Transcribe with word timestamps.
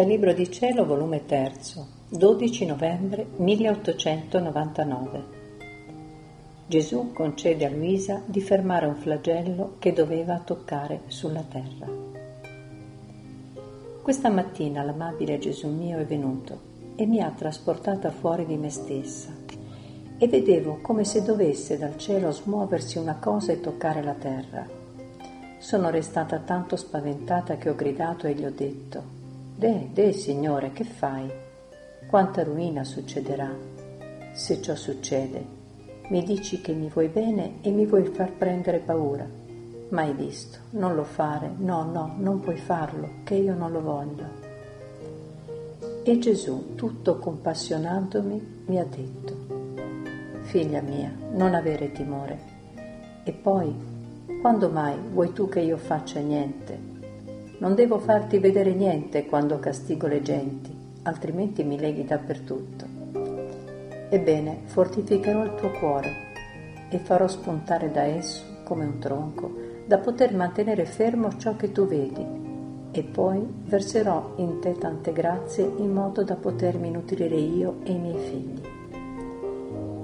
Dal 0.00 0.08
Libro 0.08 0.32
di 0.32 0.50
Cielo, 0.50 0.86
volume 0.86 1.26
3, 1.26 1.52
12 2.08 2.64
novembre 2.64 3.26
1899. 3.36 5.24
Gesù 6.66 7.12
concede 7.12 7.66
a 7.66 7.68
Luisa 7.68 8.22
di 8.24 8.40
fermare 8.40 8.86
un 8.86 8.94
flagello 8.94 9.74
che 9.78 9.92
doveva 9.92 10.38
toccare 10.38 11.02
sulla 11.08 11.42
terra. 11.42 11.86
Questa 14.00 14.30
mattina 14.30 14.82
l'amabile 14.82 15.36
Gesù 15.36 15.68
mio 15.68 15.98
è 15.98 16.06
venuto 16.06 16.94
e 16.96 17.04
mi 17.04 17.20
ha 17.20 17.30
trasportata 17.36 18.10
fuori 18.10 18.46
di 18.46 18.56
me 18.56 18.70
stessa 18.70 19.28
e 20.16 20.28
vedevo 20.28 20.78
come 20.80 21.04
se 21.04 21.22
dovesse 21.22 21.76
dal 21.76 21.98
cielo 21.98 22.30
smuoversi 22.30 22.96
una 22.96 23.16
cosa 23.16 23.52
e 23.52 23.60
toccare 23.60 24.02
la 24.02 24.14
terra. 24.14 24.66
Sono 25.58 25.90
restata 25.90 26.38
tanto 26.38 26.76
spaventata 26.76 27.58
che 27.58 27.68
ho 27.68 27.74
gridato 27.74 28.26
e 28.26 28.32
gli 28.32 28.46
ho 28.46 28.50
detto, 28.50 29.19
De, 29.60 29.90
de, 29.92 30.14
Signore, 30.14 30.72
che 30.72 30.84
fai? 30.84 31.30
Quanta 32.08 32.42
ruina 32.42 32.82
succederà? 32.82 33.54
Se 34.32 34.62
ciò 34.62 34.74
succede, 34.74 35.44
mi 36.08 36.24
dici 36.24 36.62
che 36.62 36.72
mi 36.72 36.88
vuoi 36.88 37.08
bene 37.08 37.56
e 37.60 37.68
mi 37.70 37.84
vuoi 37.84 38.06
far 38.06 38.32
prendere 38.32 38.78
paura. 38.78 39.28
Mai 39.90 40.14
visto, 40.14 40.60
non 40.70 40.94
lo 40.94 41.04
fare, 41.04 41.52
no, 41.58 41.82
no, 41.84 42.14
non 42.16 42.40
puoi 42.40 42.56
farlo, 42.56 43.16
che 43.22 43.34
io 43.34 43.54
non 43.54 43.70
lo 43.70 43.82
voglio. 43.82 44.24
E 46.04 46.18
Gesù, 46.18 46.74
tutto 46.74 47.18
compassionandomi, 47.18 48.62
mi 48.64 48.78
ha 48.78 48.86
detto, 48.86 49.36
Figlia 50.40 50.80
mia, 50.80 51.12
non 51.32 51.52
avere 51.52 51.92
timore. 51.92 52.38
E 53.24 53.32
poi, 53.32 53.74
quando 54.40 54.70
mai 54.70 54.96
vuoi 55.12 55.34
tu 55.34 55.50
che 55.50 55.60
io 55.60 55.76
faccia 55.76 56.20
niente? 56.20 56.89
Non 57.60 57.74
devo 57.74 57.98
farti 57.98 58.38
vedere 58.38 58.72
niente 58.72 59.26
quando 59.26 59.58
castigo 59.58 60.06
le 60.06 60.22
genti, 60.22 60.74
altrimenti 61.02 61.62
mi 61.62 61.78
leghi 61.78 62.06
dappertutto. 62.06 62.86
Ebbene, 64.08 64.62
fortificherò 64.64 65.44
il 65.44 65.54
tuo 65.56 65.70
cuore 65.72 66.08
e 66.88 66.96
farò 66.96 67.28
spuntare 67.28 67.90
da 67.90 68.04
esso, 68.04 68.62
come 68.64 68.86
un 68.86 68.98
tronco, 68.98 69.52
da 69.84 69.98
poter 69.98 70.34
mantenere 70.34 70.86
fermo 70.86 71.36
ciò 71.36 71.54
che 71.56 71.70
tu 71.70 71.86
vedi 71.86 72.24
e 72.92 73.02
poi 73.02 73.46
verserò 73.66 74.32
in 74.36 74.58
te 74.60 74.78
tante 74.78 75.12
grazie 75.12 75.70
in 75.76 75.92
modo 75.92 76.24
da 76.24 76.36
potermi 76.36 76.90
nutrire 76.90 77.36
io 77.36 77.80
e 77.82 77.92
i 77.92 77.98
miei 77.98 78.18
figli. 78.26 78.60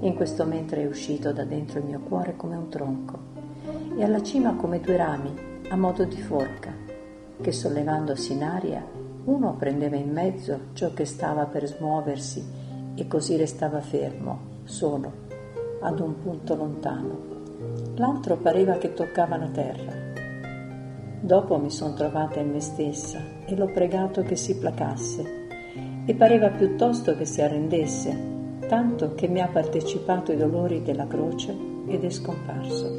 In 0.00 0.14
questo 0.16 0.44
mentre 0.44 0.82
è 0.82 0.86
uscito 0.88 1.32
da 1.32 1.44
dentro 1.44 1.78
il 1.78 1.84
mio 1.84 2.00
cuore 2.00 2.34
come 2.34 2.56
un 2.56 2.68
tronco 2.68 3.16
e 3.96 4.02
alla 4.02 4.24
cima 4.24 4.56
come 4.56 4.80
due 4.80 4.96
rami 4.96 5.32
a 5.68 5.76
modo 5.76 6.02
di 6.02 6.20
forca 6.20 6.83
che 7.40 7.52
sollevandosi 7.52 8.32
in 8.32 8.42
aria 8.42 8.84
uno 9.24 9.54
prendeva 9.56 9.96
in 9.96 10.10
mezzo 10.10 10.58
ciò 10.72 10.92
che 10.92 11.04
stava 11.04 11.46
per 11.46 11.66
smuoversi 11.66 12.44
e 12.94 13.06
così 13.06 13.36
restava 13.36 13.80
fermo, 13.80 14.62
solo, 14.64 15.12
ad 15.80 16.00
un 16.00 16.22
punto 16.22 16.54
lontano. 16.54 17.32
L'altro 17.96 18.36
pareva 18.36 18.74
che 18.74 18.92
toccava 18.92 19.36
la 19.36 19.48
terra 19.48 20.04
Dopo 21.24 21.56
mi 21.56 21.70
sono 21.70 21.94
trovata 21.94 22.38
in 22.40 22.50
me 22.50 22.60
stessa 22.60 23.18
e 23.46 23.56
l'ho 23.56 23.70
pregato 23.72 24.20
che 24.20 24.36
si 24.36 24.58
placasse 24.58 25.46
e 26.04 26.14
pareva 26.14 26.50
piuttosto 26.50 27.16
che 27.16 27.24
si 27.24 27.40
arrendesse, 27.40 28.14
tanto 28.68 29.14
che 29.14 29.26
mi 29.26 29.40
ha 29.40 29.48
partecipato 29.48 30.32
i 30.32 30.36
dolori 30.36 30.82
della 30.82 31.06
croce 31.06 31.56
ed 31.86 32.04
è 32.04 32.10
scomparso. 32.10 32.94